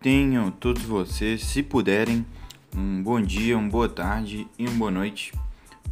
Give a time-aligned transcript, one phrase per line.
[0.00, 2.24] Tenham todos vocês, se puderem,
[2.72, 5.32] um bom dia, uma boa tarde e uma boa noite.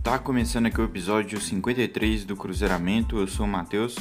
[0.01, 3.19] Tá começando aqui o episódio 53 do Cruzeiramento.
[3.19, 3.97] Eu sou o Matheus.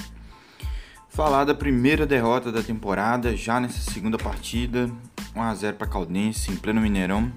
[1.09, 4.91] Falar da primeira derrota da temporada, já nessa segunda partida,
[5.36, 7.33] 1 a 0 para Caldense em pleno Mineirão.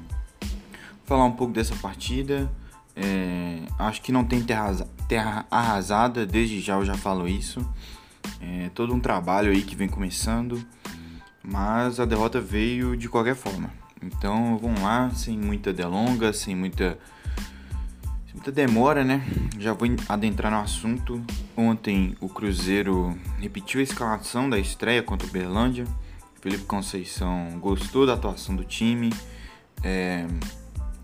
[1.07, 2.53] Falar um pouco dessa partida.
[2.95, 7.67] É, acho que não tem terra, terra arrasada, desde já eu já falo isso.
[8.43, 10.63] É todo um trabalho aí que vem começando
[11.51, 13.71] mas a derrota veio de qualquer forma.
[14.03, 16.99] Então vamos lá, sem muita delonga, sem muita,
[18.27, 19.27] sem muita demora, né?
[19.59, 21.23] Já vou adentrar no assunto.
[21.57, 25.85] Ontem o Cruzeiro repetiu a escalação da estreia contra o Berlândia.
[26.41, 29.13] Felipe Conceição gostou da atuação do time,
[29.83, 30.25] é,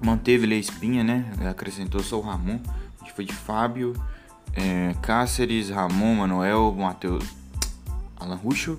[0.00, 1.32] manteve a espinha, né?
[1.50, 2.60] Acrescentou só o Ramon,
[3.04, 3.94] que foi de Fábio,
[4.52, 7.24] é, Cáceres, Ramon, Manuel, Matheus,
[8.16, 8.78] Alan Ruxo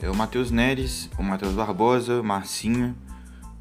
[0.00, 2.96] é o Matheus Neres, o Matheus Barbosa, Marcinho,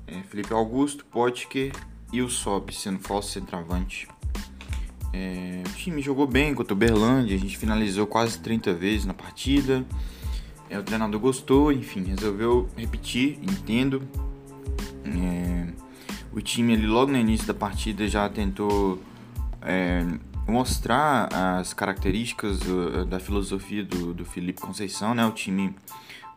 [0.08, 1.72] é, Felipe Augusto, Potker
[2.12, 4.08] e o Sob sendo falso centroavante.
[5.14, 9.14] É, o time jogou bem contra o Berlândia, a gente finalizou quase 30 vezes na
[9.14, 9.86] partida.
[10.70, 14.02] É, o treinador gostou, enfim, resolveu repetir, entendo.
[15.06, 15.68] É,
[16.34, 19.02] o time ali logo no início da partida já tentou
[19.62, 20.06] é,
[20.48, 25.26] mostrar as características uh, da filosofia do, do Felipe Conceição, né?
[25.26, 25.76] O time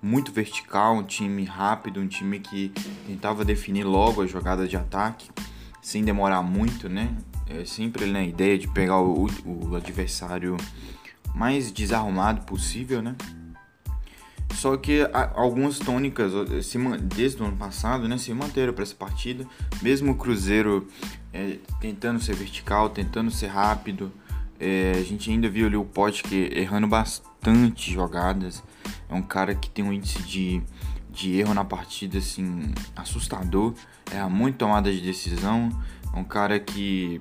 [0.01, 2.73] muito vertical, um time rápido, um time que
[3.07, 5.31] tentava definir logo a jogada de ataque,
[5.83, 7.17] sem demorar muito, né?
[7.47, 10.57] É sempre na ideia de pegar o, o adversário
[11.35, 13.17] mais desarrumado possível, né?
[14.55, 16.33] Só que algumas tônicas
[17.03, 19.47] desde o ano passado né, se manteram para essa partida.
[19.81, 20.89] Mesmo o Cruzeiro
[21.33, 24.11] é, tentando ser vertical, tentando ser rápido.
[24.59, 28.63] É, a gente ainda viu ali o Pote errando bastante jogadas.
[29.09, 30.63] É um cara que tem um índice de,
[31.11, 33.75] de erro na partida assim assustador.
[34.11, 35.71] É muito tomada de decisão.
[36.13, 37.21] É um cara que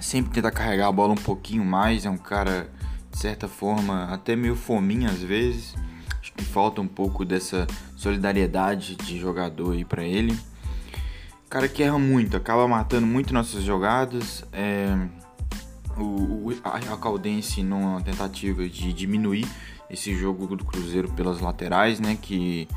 [0.00, 2.04] sempre tenta carregar a bola um pouquinho mais.
[2.04, 2.70] É um cara,
[3.10, 5.74] de certa forma, até meio fominha às vezes.
[6.20, 7.66] Acho que falta um pouco dessa
[7.96, 10.36] solidariedade de jogador aí para ele.
[11.48, 14.44] Cara que erra muito, acaba matando muito nossas jogadas.
[14.52, 14.96] É,
[15.96, 19.46] o, a Caldense numa tentativa de diminuir
[19.90, 22.18] esse jogo do Cruzeiro pelas laterais, né?
[22.20, 22.68] Que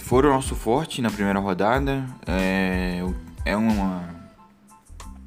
[0.00, 2.06] foram nosso forte na primeira rodada.
[2.26, 3.02] É,
[3.44, 4.08] é, uma,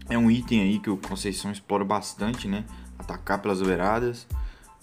[0.10, 2.66] é um item aí que o Conceição explora bastante, né?
[2.98, 4.28] Atacar pelas beiradas.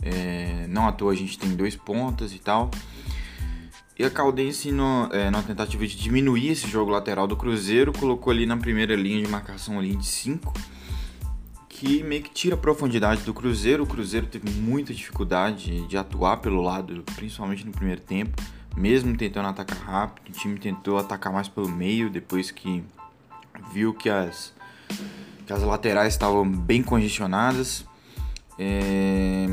[0.02, 2.70] É, não à toa a gente tem dois pontas e tal.
[3.98, 8.30] E a Caldense, no, é, na tentativa de diminuir esse jogo lateral do Cruzeiro, colocou
[8.30, 10.54] ali na primeira linha de marcação ali de 5
[11.80, 13.84] que meio que tira a profundidade do Cruzeiro.
[13.84, 18.36] O Cruzeiro teve muita dificuldade de atuar pelo lado, principalmente no primeiro tempo,
[18.76, 20.28] mesmo tentando atacar rápido.
[20.28, 22.84] O time tentou atacar mais pelo meio depois que
[23.72, 24.52] viu que as,
[25.46, 27.86] que as laterais estavam bem congestionadas.
[28.58, 29.46] É,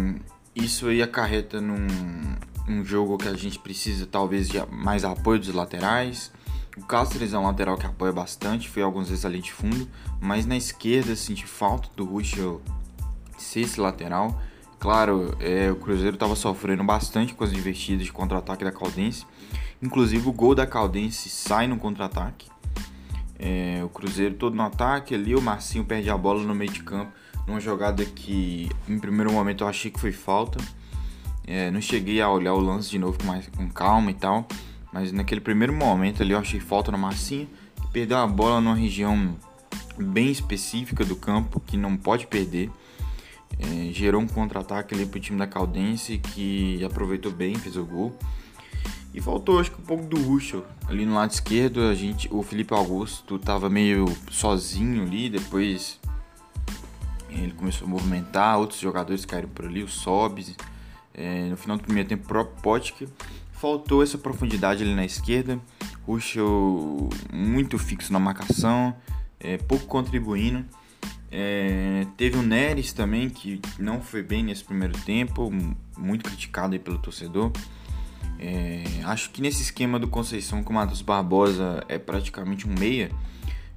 [0.54, 1.88] isso aí acarreta num,
[2.68, 6.30] num jogo que a gente precisa talvez de mais apoio dos laterais.
[6.78, 9.90] O Cáceres é um lateral que apoia bastante, foi algumas vezes ali de fundo,
[10.22, 12.62] mas na esquerda senti falta do Ruschel
[13.38, 14.40] ser esse lateral.
[14.80, 19.26] Claro, é, o Cruzeiro estava sofrendo bastante com as investidas de contra-ataque da Caldense.
[19.82, 22.48] Inclusive o gol da Caldense sai no contra-ataque.
[23.40, 26.84] É, o Cruzeiro todo no ataque ali, o Marcinho perde a bola no meio de
[26.84, 27.12] campo,
[27.48, 30.60] numa jogada que em primeiro momento eu achei que foi falta.
[31.46, 34.48] É, não cheguei a olhar o lance de novo com, mais, com calma e tal.
[34.92, 37.48] Mas naquele primeiro momento ali eu achei falta no Massinha,
[37.92, 39.36] perdeu a bola numa região
[39.98, 42.70] bem específica do campo que não pode perder.
[43.60, 48.18] É, gerou um contra-ataque ali pro time da Caldense que aproveitou bem, fez o gol.
[49.14, 50.64] E faltou acho que um pouco do Ruschel.
[50.88, 56.00] Ali no lado esquerdo, a gente, o Felipe Augusto tava meio sozinho ali, depois
[57.30, 60.56] ele começou a movimentar, outros jogadores caíram por ali, o Sobs.
[61.14, 63.08] É, no final do primeiro tempo, o próprio Potker
[63.60, 65.60] Faltou essa profundidade ali na esquerda.
[66.06, 68.96] Ruschel muito fixo na marcação,
[69.40, 70.66] é, pouco contribuindo.
[71.30, 75.52] É, teve o Neres também, que não foi bem nesse primeiro tempo,
[75.98, 77.52] muito criticado pelo torcedor.
[78.40, 83.12] É, acho que nesse esquema do Conceição com o Matos Barbosa é praticamente um meia,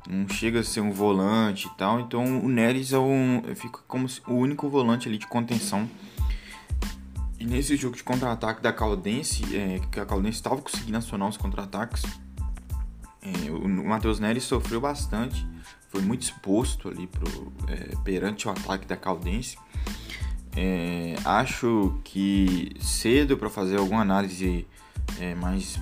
[0.08, 4.06] não chega a ser um volante e tal, então o Neres é um, fica como
[4.26, 5.88] o único volante ali de contenção
[7.40, 11.38] e nesse jogo de contra-ataque da Caldense, é, que a Caldense estava conseguindo acionar os
[11.38, 12.02] contra-ataques,
[13.22, 15.46] é, o Matheus Neres sofreu bastante,
[15.88, 19.56] foi muito exposto ali pro, é, perante o ataque da Caldense.
[20.54, 24.66] É, acho que cedo para fazer alguma análise
[25.18, 25.80] é, mais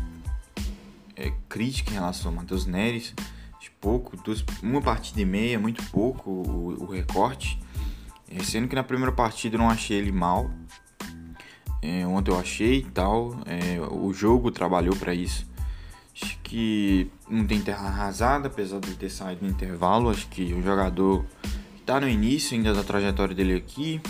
[1.16, 3.14] é, crítica em relação ao Matheus Neres.
[3.60, 7.60] De pouco, duas, uma partida e meia, muito pouco o, o recorte.
[8.44, 10.50] Sendo que na primeira partida eu não achei ele mal.
[11.80, 13.36] É, ontem eu achei e tal.
[13.46, 15.46] É, o jogo trabalhou para isso.
[16.20, 20.10] Acho que não tem terra arrasada, apesar de ter saído no intervalo.
[20.10, 21.24] Acho que o jogador
[21.78, 24.00] está no início ainda da trajetória dele aqui.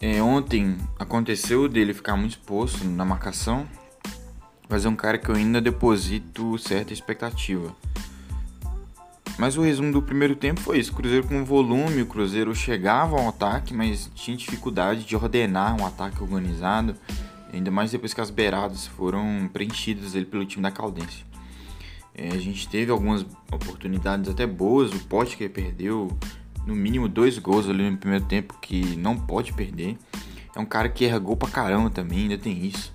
[0.00, 3.66] É, ontem aconteceu dele ficar muito exposto na marcação,
[4.68, 7.74] mas é um cara que eu ainda deposito certa expectativa.
[9.38, 13.28] Mas o resumo do primeiro tempo foi isso: Cruzeiro com volume, o Cruzeiro chegava ao
[13.28, 16.94] ataque, mas tinha dificuldade de ordenar um ataque organizado,
[17.52, 21.24] ainda mais depois que as beiradas foram preenchidas ele pelo time da Caldense.
[22.14, 26.08] É, a gente teve algumas oportunidades até boas, o Pote que perdeu
[26.66, 29.98] no mínimo dois gols ali no primeiro tempo que não pode perder.
[30.54, 32.90] É um cara que erra gol pra caramba também, ainda tem isso.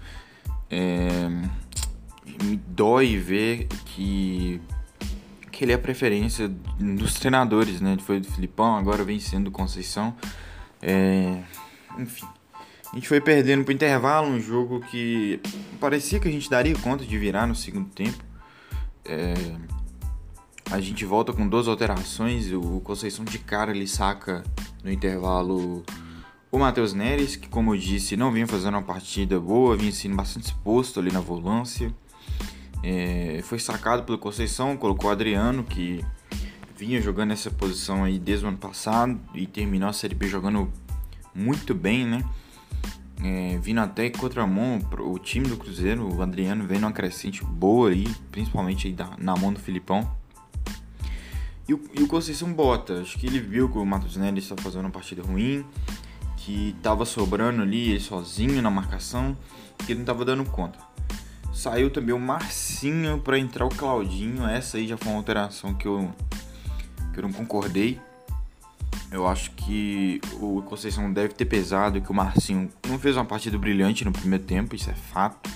[0.70, 1.30] É...
[2.44, 4.60] Me dói ver que,
[5.62, 6.48] que ele é a preferência
[6.80, 7.96] dos treinadores, né?
[8.00, 10.16] Foi do Filipão, agora vem sendo do Conceição.
[10.82, 11.44] É...
[12.00, 12.26] Enfim.
[12.92, 15.40] A gente foi perdendo pro intervalo, um jogo que
[15.80, 18.24] parecia que a gente daria conta de virar no segundo tempo.
[19.06, 19.36] É,
[20.72, 22.52] a gente volta com duas alterações.
[22.52, 24.44] O Conceição de cara ele saca
[24.84, 25.86] no intervalo
[26.52, 30.16] o Matheus Neres, que como eu disse, não vinha fazendo uma partida boa, vinha sendo
[30.16, 31.94] bastante exposto ali na volância.
[32.84, 36.04] É, foi sacado pelo Conceição, colocou o Adriano, que
[36.78, 40.72] vinha jogando nessa posição aí desde o ano passado e terminou a Série B jogando
[41.34, 42.24] muito bem, né?
[43.24, 48.08] É, vindo até contramão o time do Cruzeiro, o Adriano vem numa crescente boa aí,
[48.32, 50.10] principalmente aí na mão do Filipão.
[51.68, 54.62] E o, e o Conceição bota, acho que ele viu que o Matos Neres estava
[54.62, 55.64] fazendo uma partida ruim,
[56.36, 59.38] que estava sobrando ali ele sozinho na marcação,
[59.78, 60.91] que ele não estava dando conta.
[61.62, 65.88] Saiu também o Marcinho para entrar o Claudinho, essa aí já foi uma alteração que
[65.88, 66.12] eu,
[67.14, 68.02] que eu não concordei.
[69.12, 73.60] Eu acho que o Conceição deve ter pesado que o Marcinho não fez uma partida
[73.60, 75.52] brilhante no primeiro tempo, isso é fato.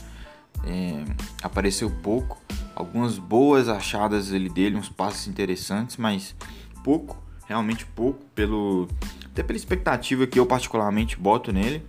[0.63, 1.03] É,
[1.41, 2.39] apareceu pouco,
[2.75, 6.35] algumas boas achadas dele, uns passos interessantes, mas
[6.83, 7.17] pouco,
[7.47, 8.87] realmente pouco, pelo
[9.25, 11.83] até pela expectativa que eu particularmente boto nele,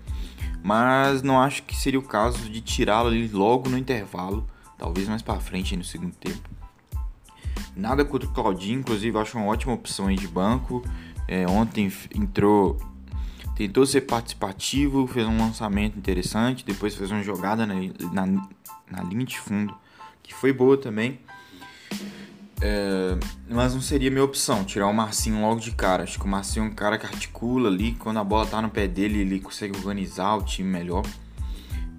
[0.67, 4.45] mas não acho que seria o caso de tirá-lo ali logo no intervalo,
[4.77, 6.51] talvez mais para frente no segundo tempo.
[7.77, 10.85] Nada contra o Claudinho, inclusive acho uma ótima opção aí de banco.
[11.29, 12.81] É, ontem entrou,
[13.55, 17.75] tentou ser participativo, fez um lançamento interessante, depois fez uma jogada na,
[18.13, 18.27] na,
[18.91, 19.73] na linha de fundo
[20.21, 21.21] que foi boa também.
[22.67, 23.17] É,
[23.49, 26.03] mas não seria minha opção tirar o Marcinho logo de cara.
[26.03, 27.93] Acho que o Marcinho é um cara que articula ali.
[27.93, 31.05] Quando a bola tá no pé dele, ele consegue organizar o time melhor.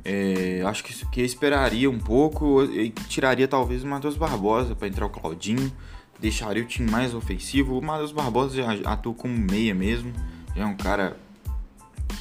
[0.04, 4.90] É, acho que, que eu esperaria um pouco e tiraria talvez o Matheus Barbosa para
[4.90, 5.72] entrar o Claudinho.
[6.20, 7.78] Deixaria o time mais ofensivo.
[7.78, 10.12] O Matheus Barbosa já atua como meia mesmo.
[10.54, 11.16] Já é um cara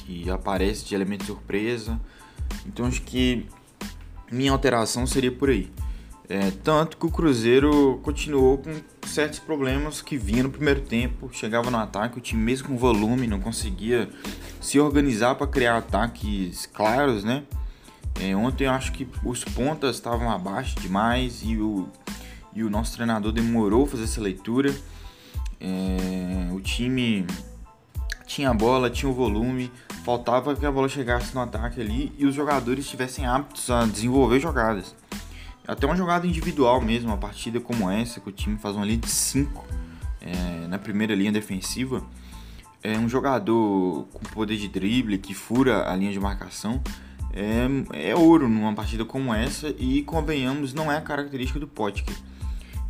[0.05, 1.99] que aparece de elemento surpresa.
[2.65, 3.45] Então acho que
[4.31, 5.69] minha alteração seria por aí.
[6.29, 8.75] É, tanto que o Cruzeiro continuou com
[9.07, 13.27] certos problemas que vinha no primeiro tempo, chegava no ataque, o time mesmo com volume
[13.27, 14.09] não conseguia
[14.59, 17.43] se organizar para criar ataques claros, né?
[18.19, 21.87] É, ontem eu acho que os pontas estavam abaixo demais e o,
[22.53, 24.75] e o nosso treinador demorou fazer essa leitura.
[25.61, 27.25] É, o time
[28.25, 29.71] tinha a bola, tinha o volume,
[30.03, 34.39] faltava que a bola chegasse no ataque ali e os jogadores estivessem aptos a desenvolver
[34.41, 34.93] jogadas.
[35.67, 38.99] Até uma jogada individual mesmo, uma partida como essa, que o time faz uma linha
[38.99, 39.65] de 5
[40.21, 42.01] é, na primeira linha defensiva.
[42.81, 46.81] É um jogador com poder de drible que fura a linha de marcação.
[47.33, 52.15] É, é ouro numa partida como essa e, convenhamos, não é a característica do Potker.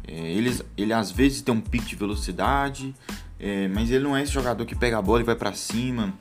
[0.07, 2.93] É, ele, ele às vezes tem um pico de velocidade,
[3.39, 6.13] é, mas ele não é esse jogador que pega a bola e vai para cima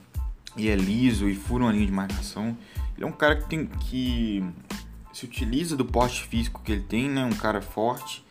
[0.57, 2.57] e é liso e fura uma linha de marcação.
[2.97, 4.43] Ele é um cara que tem que
[5.17, 7.25] se utiliza do porte físico que ele tem, né?
[7.25, 8.23] Um cara forte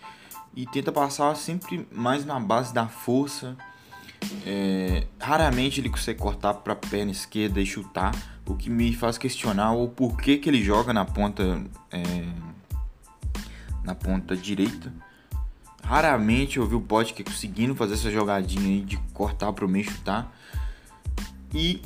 [0.55, 3.57] e tenta passar sempre mais na base da força.
[4.45, 8.13] É, raramente ele consegue cortar para a perna esquerda e chutar,
[8.45, 11.59] o que me faz questionar o porquê que ele joga na ponta
[11.91, 12.03] é,
[13.83, 14.93] na ponta direita.
[15.83, 19.85] Raramente eu vi o Potker conseguindo fazer essa jogadinha aí de cortar para o meio
[19.85, 20.31] chutar.
[21.51, 21.81] E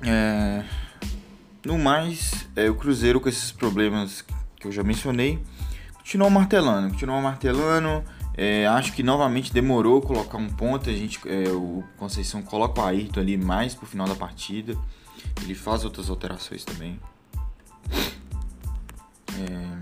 [0.00, 0.64] é,
[1.64, 4.24] no mais, é, o Cruzeiro com esses problemas
[4.56, 5.42] que eu já mencionei,
[5.94, 8.04] continuou martelando, continuou martelando.
[8.36, 10.88] É, acho que novamente demorou colocar um ponto.
[10.88, 14.78] A gente, é, o Conceição coloca o Ayrton ali mais pro final da partida.
[15.42, 17.00] Ele faz outras alterações também.
[19.40, 19.78] É...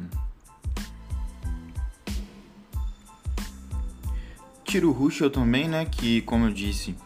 [4.64, 5.84] Tiro Ruschel também, né?
[5.84, 6.96] Que, como eu disse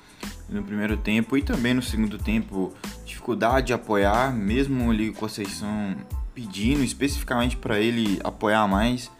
[0.48, 2.72] no primeiro tempo e também no segundo tempo,
[3.20, 5.94] dificuldade de apoiar, mesmo a Conceição
[6.34, 9.10] pedindo especificamente para ele apoiar mais.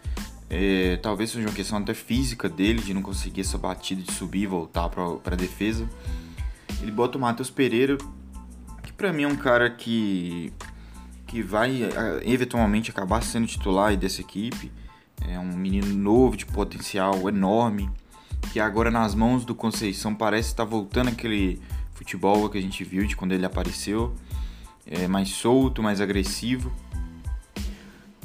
[0.49, 4.41] É, talvez seja uma questão até física dele, de não conseguir essa batida de subir
[4.41, 5.87] e voltar para a defesa.
[6.81, 7.97] Ele bota o Matheus Pereira,
[8.81, 10.51] que para mim é um cara que,
[11.27, 11.89] que vai é,
[12.25, 14.71] eventualmente acabar sendo titular dessa equipe.
[15.29, 17.87] É um menino novo, de potencial enorme,
[18.51, 21.61] que agora nas mãos do Conceição parece estar voltando aquele
[22.01, 24.15] futebol que a gente viu de quando ele apareceu.
[24.85, 26.71] É mais solto, mais agressivo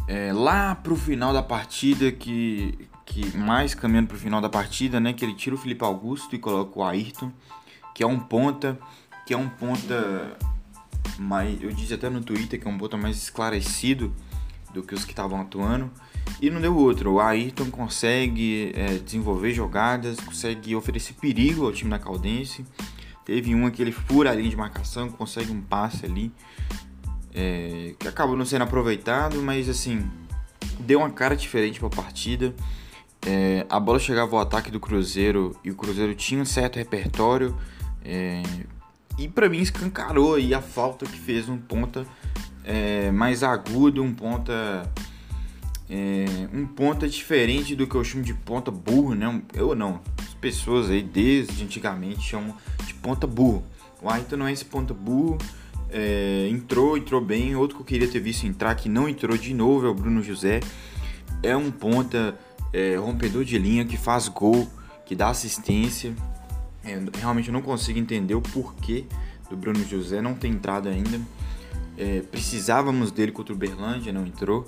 [0.07, 5.13] é, lá pro final da partida, que, que mais caminhando pro final da partida, né?
[5.13, 7.33] Que ele tira o Felipe Augusto e coloca o Ayrton,
[7.95, 8.79] que é um ponta,
[9.27, 10.37] que é um ponta
[11.19, 14.15] mais, eu disse até no Twitter que é um ponta mais esclarecido
[14.73, 15.91] do que os que estavam atuando.
[16.41, 17.15] E não deu outro.
[17.15, 22.65] O Ayrton consegue é, desenvolver jogadas, consegue oferecer perigo ao time da Caldense.
[23.27, 26.33] Teve uma que ele fura a linha de marcação, consegue um passe ali
[27.37, 30.11] é, que acabou não sendo aproveitado, mas assim,
[30.81, 32.55] deu uma cara diferente para a partida.
[33.27, 37.55] É, a bola chegava ao ataque do Cruzeiro e o Cruzeiro tinha um certo repertório.
[38.03, 38.43] É,
[39.19, 42.07] e para mim escancarou aí a falta que fez um ponta
[42.65, 44.91] é, mais agudo, um ponta
[45.89, 49.43] é, um ponta diferente do que eu chamo de ponta burro, né?
[49.55, 53.65] Eu não, as pessoas aí desde antigamente chamam de ponta burro.
[54.03, 55.39] O Ayrton não é esse ponta burro,
[55.91, 57.55] é, entrou, entrou bem.
[57.55, 60.23] Outro que eu queria ter visto entrar que não entrou de novo é o Bruno
[60.23, 60.61] José.
[61.43, 62.39] É um ponta
[62.73, 64.69] é, rompedor de linha que faz gol,
[65.05, 66.15] que dá assistência.
[66.85, 69.05] É, realmente eu não consigo entender o porquê
[69.49, 71.21] do Bruno José não ter entrado ainda.
[71.97, 74.67] É, precisávamos dele contra o Berlândia, não entrou.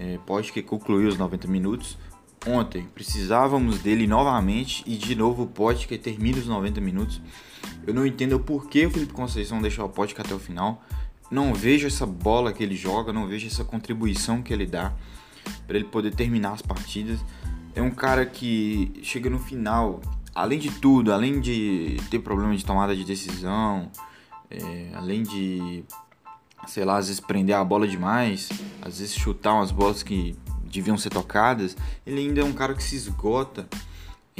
[0.00, 1.98] É, pode que concluiu os 90 minutos.
[2.46, 7.20] Ontem precisávamos dele novamente e de novo pode que termine os 90 minutos.
[7.86, 10.82] Eu não entendo o porquê o Felipe Conceição deixou o Podca até o final.
[11.30, 14.94] Não vejo essa bola que ele joga, não vejo essa contribuição que ele dá
[15.66, 17.20] para ele poder terminar as partidas.
[17.74, 20.00] É um cara que chega no final,
[20.34, 23.90] além de tudo, além de ter problema de tomada de decisão,
[24.50, 25.84] é, além de,
[26.66, 28.48] sei lá, às vezes prender a bola demais,
[28.82, 31.76] às vezes chutar umas bolas que deviam ser tocadas,
[32.06, 33.68] ele ainda é um cara que se esgota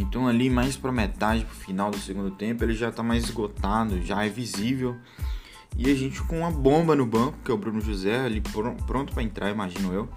[0.00, 4.00] então ali mais para metade, pro final do segundo tempo, ele já está mais esgotado,
[4.02, 4.96] já é visível.
[5.76, 8.40] E a gente com uma bomba no banco, que é o Bruno José, ali
[8.86, 10.08] pronto para entrar, imagino eu.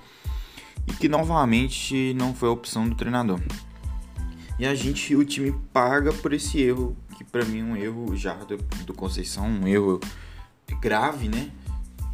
[0.88, 3.39] E que novamente não foi a opção do treinador.
[4.57, 8.15] E a gente, o time paga por esse erro, que para mim é um erro
[8.15, 10.00] já do, do Conceição, um erro
[10.79, 11.51] grave, né?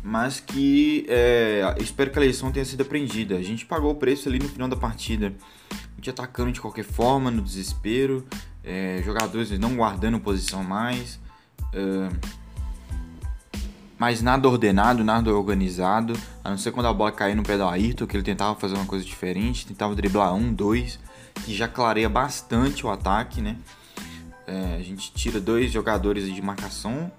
[0.02, 3.36] Mas que é, espero que a lição tenha sido aprendida.
[3.36, 5.34] A gente pagou o preço ali no final da partida
[6.00, 8.26] gente atacando de qualquer forma, no desespero,
[8.64, 11.20] é, jogadores não guardando posição mais,
[11.74, 12.10] é,
[13.98, 16.14] mas nada ordenado, nada organizado,
[16.44, 18.76] a não ser quando a bola caía no pé do Ayrton, que ele tentava fazer
[18.76, 20.98] uma coisa diferente, tentava driblar um, dois,
[21.46, 23.58] que já clareia bastante o ataque, né?
[24.48, 27.12] É, a gente tira dois jogadores de marcação,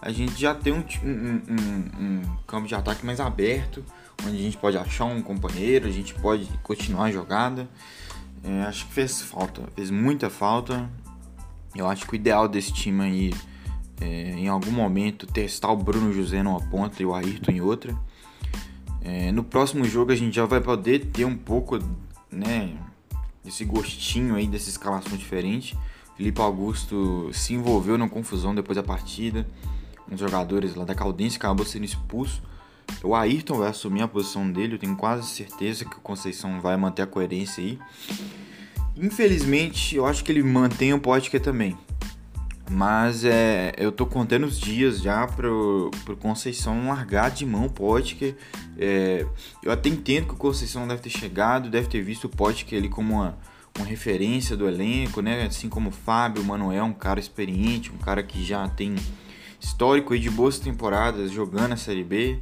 [0.00, 3.84] a gente já tem um, um, um, um campo de ataque mais aberto,
[4.26, 7.68] onde a gente pode achar um companheiro, a gente pode continuar a jogada.
[8.44, 10.88] É, acho que fez falta, fez muita falta.
[11.74, 13.34] Eu acho que o ideal desse time aí
[14.00, 17.96] é, em algum momento testar o Bruno José numa ponta e o Ayrton em outra.
[19.02, 21.78] É, no próximo jogo a gente já vai poder ter um pouco,
[22.30, 22.76] né,
[23.44, 25.76] esse gostinho aí dessa escalação diferente.
[26.16, 29.46] Felipe Augusto se envolveu na confusão depois da partida.
[30.10, 32.42] Os jogadores lá da Caldense acabou sendo expulso.
[33.02, 36.76] O Ayrton vai assumir a posição dele, eu tenho quase certeza que o Conceição vai
[36.76, 37.78] manter a coerência aí.
[38.96, 41.76] Infelizmente, eu acho que ele mantém o Potker também.
[42.70, 47.70] Mas é, eu tô contando os dias já pro, pro Conceição largar de mão o
[47.70, 48.34] Potker.
[48.76, 49.24] É,
[49.62, 52.88] eu até entendo que o Conceição deve ter chegado, deve ter visto o Potker ali
[52.88, 53.38] como uma,
[53.78, 55.46] uma referência do elenco, né?
[55.46, 58.96] Assim como o Fábio, o Manuel, um cara experiente, um cara que já tem
[59.60, 62.38] histórico aí de boas temporadas jogando a Série B.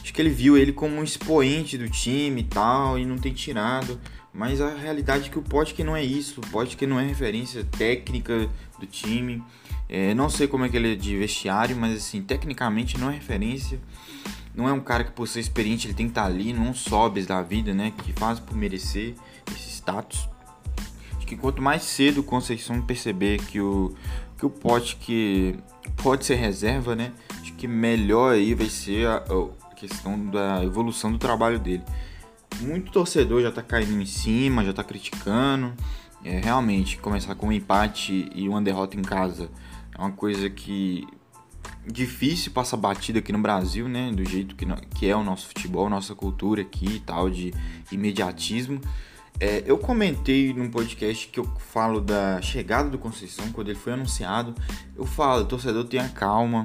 [0.00, 3.32] Acho que ele viu ele como um expoente do time e tal, e não tem
[3.32, 4.00] tirado.
[4.32, 6.40] Mas a realidade é que o Potker não é isso.
[6.40, 8.48] O Potker não é referência técnica
[8.78, 9.42] do time.
[9.88, 13.14] É, não sei como é que ele é de vestiário, mas assim, tecnicamente não é
[13.14, 13.80] referência.
[14.54, 17.26] Não é um cara que por ser experiente ele tem que estar ali, não sobes
[17.26, 17.92] da vida, né?
[18.04, 19.14] Que faz por merecer
[19.50, 20.28] esse status.
[21.16, 23.94] Acho que quanto mais cedo o Conceição perceber que o,
[24.40, 25.58] que o Potker
[26.02, 27.12] pode ser reserva, né?
[27.42, 29.22] Acho que melhor aí vai ser a,
[29.76, 31.82] questão da evolução do trabalho dele.
[32.60, 35.74] muito torcedor já tá caindo em cima, já tá criticando.
[36.24, 39.50] É, realmente, começar com um empate e uma derrota em casa
[39.94, 41.06] é uma coisa que
[41.86, 44.10] difícil passar batida aqui no Brasil, né?
[44.10, 44.66] Do jeito que,
[44.98, 47.52] que é o nosso futebol, nossa cultura aqui e tal, de
[47.92, 48.80] imediatismo.
[49.38, 53.92] É, eu comentei num podcast que eu falo da chegada do Conceição, quando ele foi
[53.92, 54.54] anunciado.
[54.96, 56.64] Eu falo, torcedor tenha calma.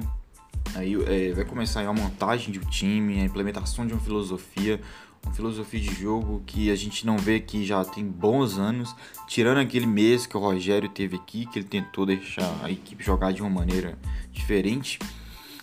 [0.74, 4.80] Aí é, vai começar aí a montagem de um time, a implementação de uma filosofia,
[5.24, 8.94] uma filosofia de jogo que a gente não vê aqui já tem bons anos,
[9.26, 13.32] tirando aquele mês que o Rogério teve aqui, que ele tentou deixar a equipe jogar
[13.32, 13.98] de uma maneira
[14.30, 14.98] diferente.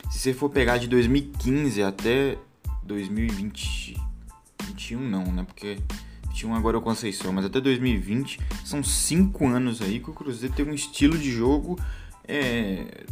[0.09, 2.37] Se você for pegar de 2015 até
[2.83, 5.43] 2021 não, né?
[5.43, 5.77] Porque
[6.33, 10.53] 21 agora é o Conceição, mas até 2020 são cinco anos aí que o Cruzeiro
[10.53, 11.79] tem um estilo de jogo
[12.27, 13.05] é,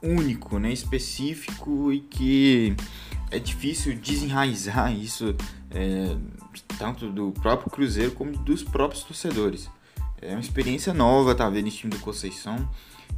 [0.00, 0.72] único, né?
[0.72, 2.76] Específico e que
[3.30, 5.34] é difícil desenraizar isso
[5.72, 6.16] é,
[6.78, 9.68] tanto do próprio Cruzeiro como dos próprios torcedores.
[10.22, 12.68] É uma experiência nova tá vendo esse time do Conceição.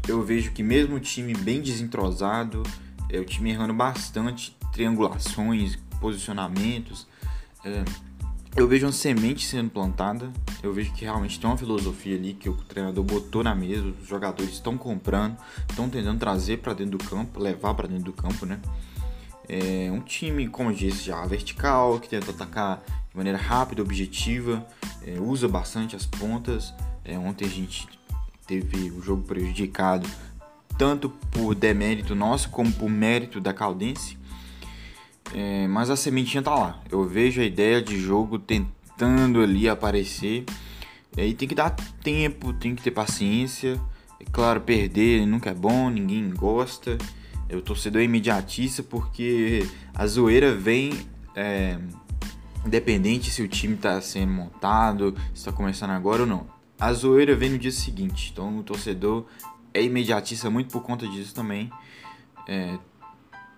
[0.08, 2.62] Eu vejo que mesmo o time bem desentrosado,
[3.10, 7.06] é, o time errando bastante triangulações, posicionamentos,
[7.64, 7.84] é,
[8.56, 10.30] eu vejo uma semente sendo plantada.
[10.62, 14.08] Eu vejo que realmente tem uma filosofia ali que o treinador botou na mesa, os
[14.08, 15.36] jogadores estão comprando,
[15.68, 18.60] estão tentando trazer para dentro do campo, levar para dentro do campo, né?
[19.48, 24.64] É um time, como eu disse, já vertical, que tenta atacar de maneira rápida, objetiva,
[25.04, 26.72] é, usa bastante as pontas.
[27.04, 27.88] É, ontem a gente
[28.46, 30.08] teve o jogo prejudicado
[30.80, 34.16] tanto por demérito nosso como por mérito da Caldense.
[35.34, 36.80] É, mas a sementinha tá lá.
[36.90, 40.44] Eu vejo a ideia de jogo tentando ali aparecer.
[41.16, 41.70] E aí tem que dar
[42.02, 43.80] tempo, tem que ter paciência.
[44.18, 46.98] É claro, perder nunca é bom, ninguém gosta.
[47.52, 50.92] O torcedor é imediatista porque a zoeira vem
[51.34, 51.78] é,
[52.64, 56.46] independente se o time está sendo montado, se está começando agora ou não.
[56.78, 59.26] A zoeira vem no dia seguinte, então o torcedor
[59.74, 61.70] é imediatista muito por conta disso também.
[62.48, 62.78] É,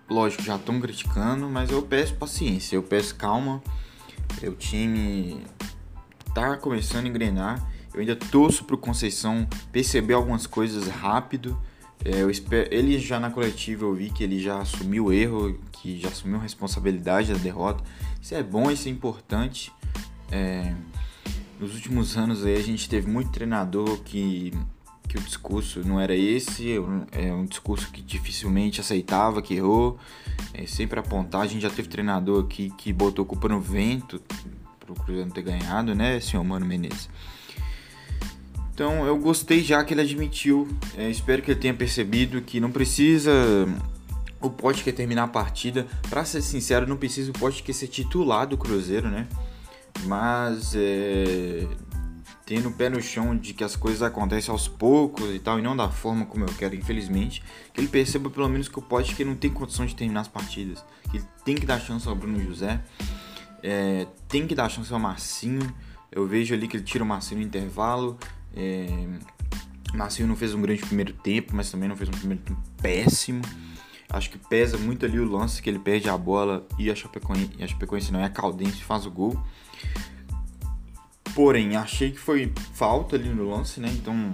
[0.09, 3.61] lógico, já estão criticando, mas eu peço paciência, eu peço calma.
[4.41, 5.43] É, o time
[6.33, 7.69] tá começando a engrenar.
[7.93, 11.55] Eu ainda torço pro Conceição perceber algumas coisas rápido
[12.05, 15.97] é, espero, ele já na coletiva eu vi que ele já assumiu o erro, que
[15.99, 17.81] já assumiu a responsabilidade da derrota.
[18.21, 19.71] Isso é bom, isso é importante.
[20.29, 20.73] É,
[21.57, 24.51] nos últimos anos aí a gente teve muito treinador que,
[25.13, 26.73] que o discurso não era esse,
[27.11, 29.99] é um discurso que dificilmente aceitava, que errou,
[30.55, 31.41] é, sempre apontar.
[31.41, 34.19] A gente já teve treinador aqui que botou culpa no vento
[34.79, 37.11] para o Cruzeiro não ter ganhado, né, senhor Mano Menezes?
[38.73, 40.67] Então eu gostei já que ele admitiu.
[40.97, 43.31] É, espero que ele tenha percebido que não precisa
[44.41, 45.85] o Potker terminar a partida.
[46.09, 49.27] Para ser sincero, não precisa o Potker ser titular do Cruzeiro, né?
[50.05, 51.67] Mas é,
[52.45, 55.61] tendo o pé no chão de que as coisas acontecem aos poucos e tal, e
[55.61, 57.41] não da forma como eu quero, infelizmente,
[57.73, 60.83] que ele perceba pelo menos que o Potker não tem condição de terminar as partidas.
[61.09, 62.81] Que ele tem que dar chance ao Bruno José,
[63.61, 65.73] é, tem que dar chance ao Marcinho.
[66.11, 68.19] Eu vejo ali que ele tira o Marcinho no intervalo,
[68.55, 68.87] é,
[69.93, 73.41] Marcinho não fez um grande primeiro tempo, mas também não fez um primeiro tempo péssimo.
[74.09, 77.51] Acho que pesa muito ali o lance que ele perde a bola e a Chapecoense,
[77.59, 79.41] a Chapecoense não é a Caldense faz o gol.
[81.35, 83.89] Porém, achei que foi falta ali no lance, né?
[83.89, 84.33] Então,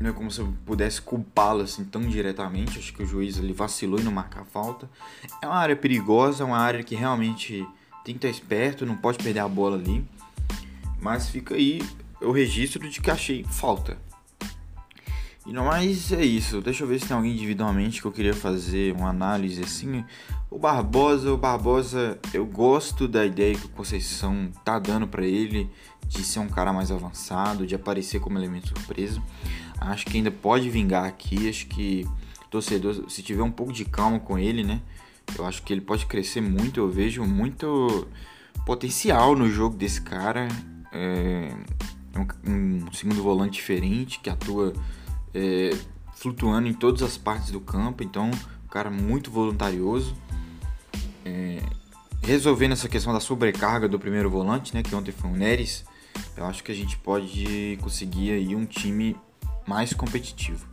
[0.00, 2.78] não é como se eu pudesse culpá-lo assim tão diretamente.
[2.78, 4.88] Acho que o juiz ali vacilou em não marcar falta.
[5.40, 7.66] É uma área perigosa, é uma área que realmente
[8.04, 10.04] tem que estar esperto, não pode perder a bola ali.
[11.00, 11.80] Mas fica aí
[12.22, 13.98] eu registro de que achei falta.
[15.46, 16.60] E não mais é isso.
[16.60, 20.04] Deixa eu ver se tem alguém individualmente que eu queria fazer uma análise assim.
[20.48, 25.68] O Barbosa, o Barbosa, eu gosto da ideia que o Conceição tá dando para ele
[26.06, 29.20] de ser um cara mais avançado, de aparecer como elemento surpresa.
[29.80, 31.48] Acho que ainda pode vingar aqui.
[31.48, 32.06] Acho que
[32.48, 34.80] torcedor, se tiver um pouco de calma com ele, né?
[35.36, 36.78] Eu acho que ele pode crescer muito.
[36.78, 38.06] Eu vejo muito
[38.64, 40.46] potencial no jogo desse cara.
[40.92, 41.52] É,
[42.14, 44.72] é um, um segundo volante diferente que atua
[45.34, 45.76] é,
[46.14, 50.14] flutuando em todas as partes do campo, então um cara muito voluntarioso.
[51.24, 51.60] É,
[52.22, 55.84] resolvendo essa questão da sobrecarga do primeiro volante, né, que ontem foi o Neres,
[56.36, 59.16] eu acho que a gente pode conseguir aí um time
[59.66, 60.66] mais competitivo.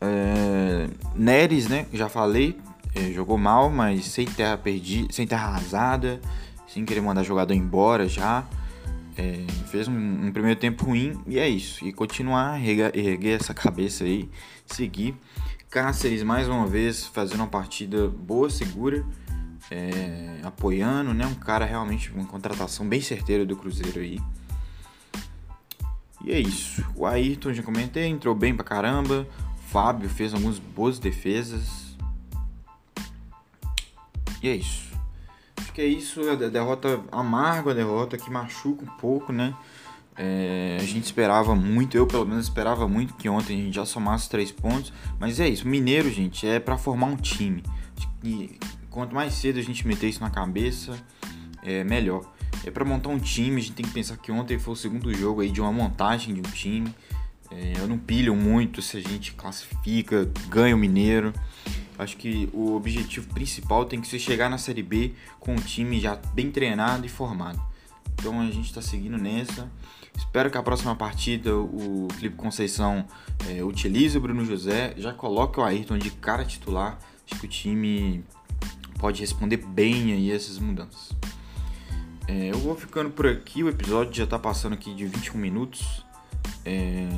[0.00, 2.58] É, Neres, né, já falei,
[2.94, 6.20] é, jogou mal, mas sem terra perdida, sem terra arrasada,
[6.66, 8.44] sem querer mandar jogador embora já.
[9.20, 9.92] É, fez um,
[10.26, 11.86] um, primeiro tempo ruim e é isso.
[11.86, 14.30] E continuar, erguer, essa cabeça aí,
[14.64, 15.14] seguir.
[15.68, 19.04] Cáceres mais uma vez fazendo uma partida boa, segura.
[19.70, 21.26] é, apoiando, né?
[21.26, 24.18] Um cara realmente, uma contratação bem certeira do Cruzeiro aí.
[26.24, 26.82] E é isso.
[26.96, 29.28] O Ayrton, já comentei, entrou bem pra caramba.
[29.68, 31.96] Fábio fez algumas boas defesas.
[34.42, 34.89] E é isso.
[35.80, 36.28] Acho que é isso.
[36.28, 39.54] A derrota amarga, derrota que machuca um pouco, né?
[40.16, 43.86] É, a gente esperava muito, eu pelo menos esperava muito que ontem a gente já
[43.86, 44.92] somasse três pontos.
[45.18, 47.62] Mas é isso, Mineiro, gente, é para formar um time.
[48.22, 48.58] E
[48.90, 51.02] quanto mais cedo a gente meter isso na cabeça,
[51.62, 52.30] é melhor.
[52.66, 55.14] É para montar um time, a gente tem que pensar que ontem foi o segundo
[55.14, 56.94] jogo aí de uma montagem de um time.
[57.50, 61.32] É, eu não pilho muito se a gente classifica, ganha o Mineiro.
[62.00, 66.00] Acho que o objetivo principal tem que ser chegar na Série B com um time
[66.00, 67.60] já bem treinado e formado.
[68.14, 69.70] Então a gente está seguindo nessa.
[70.16, 73.04] Espero que a próxima partida o Felipe Conceição
[73.50, 76.98] é, utilize o Bruno José, já coloque o Ayrton de cara titular.
[77.30, 78.24] Acho que o time
[78.98, 81.14] pode responder bem aí essas mudanças.
[82.26, 86.02] É, eu vou ficando por aqui, o episódio já está passando aqui de 21 minutos.
[86.64, 87.08] É...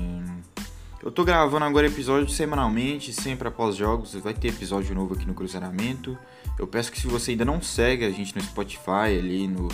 [1.04, 5.34] Eu tô gravando agora episódio semanalmente, sempre após jogos, vai ter episódio novo aqui no
[5.34, 6.16] Cruzeiramento.
[6.56, 9.66] Eu peço que se você ainda não segue a gente no Spotify ali no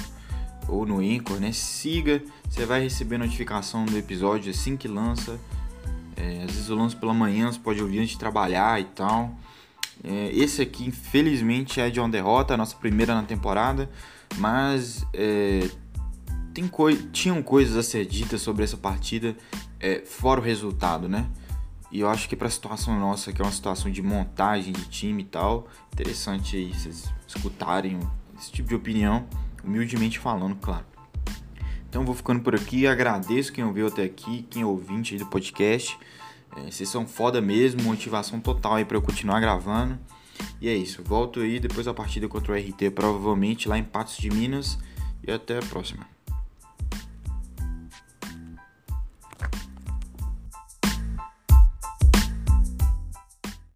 [0.66, 5.38] ou no Anchor, né, siga, você vai receber notificação do episódio assim que lança.
[6.16, 9.36] É, às vezes eu lanço pela manhã, você pode ouvir antes de trabalhar e tal.
[10.02, 13.90] É, esse aqui, infelizmente, é de uma derrota, a nossa primeira na temporada,
[14.38, 15.68] mas é,
[16.54, 16.70] tem
[17.12, 19.36] tinham coisas a ser ditas sobre essa partida,
[19.78, 21.28] é, fora o resultado, né?
[21.90, 24.88] E eu acho que para a situação nossa, que é uma situação de montagem de
[24.88, 27.98] time e tal, interessante aí vocês escutarem
[28.38, 29.26] esse tipo de opinião,
[29.64, 30.84] humildemente falando, claro.
[31.88, 35.26] Então vou ficando por aqui, agradeço quem ouviu até aqui, quem é ouvinte aí do
[35.26, 35.96] podcast.
[36.56, 39.98] É, vocês são foda mesmo, motivação total aí para eu continuar gravando.
[40.60, 44.18] E é isso, volto aí depois da partida contra o RT, provavelmente lá em Patos
[44.18, 44.78] de Minas.
[45.26, 46.17] E até a próxima.